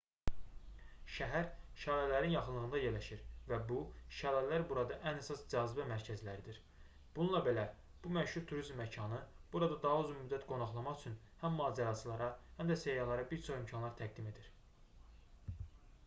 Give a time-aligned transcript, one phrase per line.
[1.15, 1.49] şəhər
[1.81, 3.19] şəlalələrin yaxınlığında yerləşir
[3.51, 3.77] və bu
[4.19, 6.57] şəlalər burada ən əsas cazibə mərkəzləridir
[7.19, 7.65] bununla belə
[8.07, 9.19] bu məşhur turizm məkanı
[9.55, 14.33] burada daha uzun müddət qonaqlamaq üçün həm macəraçılara həm də səyyahlara bir çox imkanlar təqdim
[14.35, 14.49] edir